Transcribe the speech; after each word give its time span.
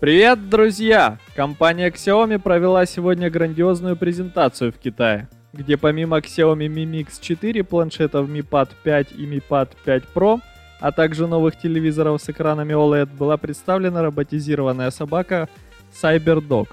Привет, 0.00 0.48
друзья! 0.48 1.18
Компания 1.34 1.90
Xiaomi 1.90 2.38
провела 2.38 2.86
сегодня 2.86 3.30
грандиозную 3.30 3.96
презентацию 3.96 4.70
в 4.70 4.78
Китае, 4.78 5.28
где 5.52 5.76
помимо 5.76 6.18
Xiaomi 6.18 6.68
Mi 6.68 6.84
Mix 6.84 7.14
4, 7.20 7.64
планшетов 7.64 8.28
Mi 8.28 8.48
Pad 8.48 8.68
5 8.84 9.10
и 9.18 9.26
Mi 9.26 9.42
Pad 9.46 9.70
5 9.84 10.04
Pro, 10.14 10.40
а 10.78 10.92
также 10.92 11.26
новых 11.26 11.58
телевизоров 11.58 12.22
с 12.22 12.30
экранами 12.30 12.74
OLED, 12.74 13.16
была 13.16 13.36
представлена 13.38 14.02
роботизированная 14.02 14.92
собака 14.92 15.48
CyberDog. 15.90 16.68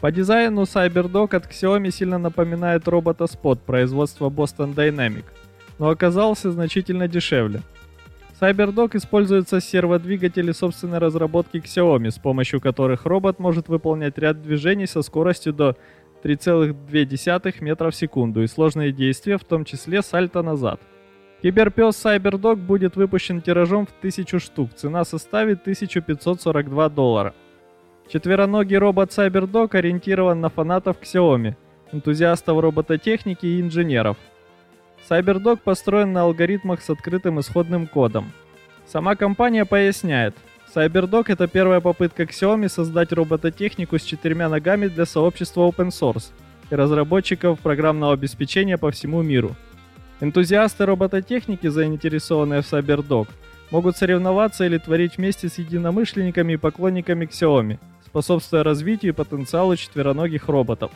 По 0.00 0.10
дизайну 0.10 0.62
CyberDog 0.62 1.36
от 1.36 1.50
Xiaomi 1.50 1.90
сильно 1.90 2.16
напоминает 2.16 2.88
робота 2.88 3.24
Spot 3.24 3.58
производства 3.58 4.30
Boston 4.30 4.74
Dynamic, 4.74 5.26
но 5.78 5.90
оказался 5.90 6.50
значительно 6.50 7.08
дешевле– 7.08 7.60
CyberDog 8.40 8.96
используется 8.96 9.60
серводвигатели 9.60 10.52
собственной 10.52 10.98
разработки 10.98 11.56
Xiaomi, 11.56 12.10
с 12.12 12.18
помощью 12.18 12.60
которых 12.60 13.04
робот 13.04 13.40
может 13.40 13.68
выполнять 13.68 14.16
ряд 14.16 14.42
движений 14.42 14.86
со 14.86 15.02
скоростью 15.02 15.52
до 15.52 15.76
3,2 16.22 17.54
метра 17.60 17.90
в 17.90 17.96
секунду 17.96 18.42
и 18.42 18.46
сложные 18.46 18.92
действия, 18.92 19.38
в 19.38 19.44
том 19.44 19.64
числе 19.64 20.02
сальто 20.02 20.42
назад. 20.42 20.80
Киберпес 21.42 22.04
CyberDog 22.04 22.56
будет 22.56 22.94
выпущен 22.94 23.40
тиражом 23.42 23.86
в 23.86 23.90
1000 23.98 24.38
штук, 24.38 24.70
цена 24.74 25.04
составит 25.04 25.62
1542 25.62 26.88
доллара. 26.90 27.34
Четвероногий 28.08 28.78
робот 28.78 29.10
CyberDog 29.10 29.76
ориентирован 29.76 30.40
на 30.40 30.48
фанатов 30.48 30.98
Xiaomi, 31.02 31.54
энтузиастов 31.90 32.60
робототехники 32.60 33.46
и 33.46 33.60
инженеров– 33.60 34.16
CyberDog 35.08 35.60
построен 35.64 36.12
на 36.12 36.22
алгоритмах 36.22 36.82
с 36.82 36.90
открытым 36.90 37.40
исходным 37.40 37.86
кодом. 37.86 38.30
Сама 38.86 39.16
компания 39.16 39.64
поясняет, 39.64 40.34
CyberDog 40.74 41.24
это 41.28 41.46
первая 41.46 41.80
попытка 41.80 42.24
Xiaomi 42.24 42.68
создать 42.68 43.12
робототехнику 43.12 43.98
с 43.98 44.02
четырьмя 44.02 44.48
ногами 44.48 44.88
для 44.88 45.06
сообщества 45.06 45.62
open 45.62 45.88
source 45.88 46.32
и 46.70 46.74
разработчиков 46.74 47.58
программного 47.60 48.12
обеспечения 48.12 48.76
по 48.76 48.90
всему 48.90 49.22
миру. 49.22 49.56
Энтузиасты 50.20 50.84
робототехники, 50.84 51.68
заинтересованные 51.68 52.60
в 52.60 52.70
CyberDog, 52.70 53.28
могут 53.70 53.96
соревноваться 53.96 54.64
или 54.64 54.76
творить 54.78 55.16
вместе 55.16 55.48
с 55.48 55.58
единомышленниками 55.58 56.54
и 56.54 56.56
поклонниками 56.56 57.26
Xiaomi, 57.26 57.78
способствуя 58.04 58.62
развитию 58.62 59.12
и 59.12 59.14
потенциалу 59.14 59.76
четвероногих 59.76 60.48
роботов. 60.48 60.90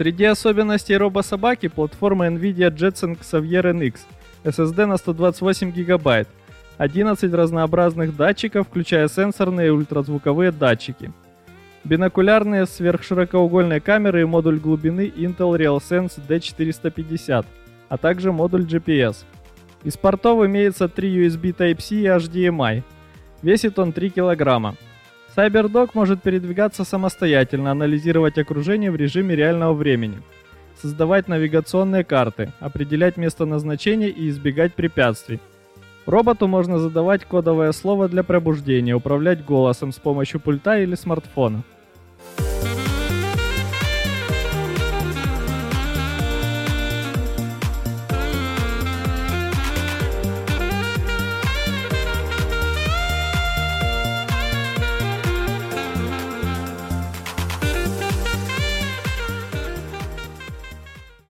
Среди 0.00 0.24
особенностей 0.24 0.96
робособаки 0.96 1.68
платформа 1.68 2.28
NVIDIA 2.28 2.74
Jetson 2.74 3.18
Xavier 3.20 3.70
NX, 3.74 3.98
SSD 4.44 4.86
на 4.86 4.96
128 4.96 5.72
ГБ, 5.72 6.26
11 6.78 7.34
разнообразных 7.34 8.16
датчиков, 8.16 8.66
включая 8.66 9.08
сенсорные 9.08 9.66
и 9.66 9.70
ультразвуковые 9.70 10.52
датчики, 10.52 11.12
бинокулярные 11.84 12.64
сверхширокоугольные 12.64 13.82
камеры 13.82 14.22
и 14.22 14.24
модуль 14.24 14.58
глубины 14.58 15.12
Intel 15.14 15.58
RealSense 15.58 16.18
D450, 16.26 17.44
а 17.90 17.96
также 17.98 18.32
модуль 18.32 18.62
GPS. 18.62 19.26
Из 19.84 19.98
портов 19.98 20.46
имеется 20.46 20.88
3 20.88 21.26
USB 21.26 21.54
Type-C 21.54 21.96
и 21.96 22.04
HDMI. 22.04 22.82
Весит 23.42 23.78
он 23.78 23.92
3 23.92 24.08
килограмма. 24.08 24.76
CyberDog 25.36 25.90
может 25.94 26.22
передвигаться 26.22 26.84
самостоятельно, 26.84 27.70
анализировать 27.70 28.38
окружение 28.38 28.90
в 28.90 28.96
режиме 28.96 29.36
реального 29.36 29.72
времени, 29.74 30.22
создавать 30.80 31.28
навигационные 31.28 32.04
карты, 32.04 32.52
определять 32.58 33.16
место 33.16 33.44
назначения 33.44 34.08
и 34.08 34.28
избегать 34.28 34.74
препятствий. 34.74 35.40
Роботу 36.06 36.48
можно 36.48 36.78
задавать 36.78 37.24
кодовое 37.24 37.72
слово 37.72 38.08
для 38.08 38.24
пробуждения, 38.24 38.94
управлять 38.94 39.44
голосом 39.44 39.92
с 39.92 39.96
помощью 39.96 40.40
пульта 40.40 40.78
или 40.78 40.94
смартфона– 40.94 41.62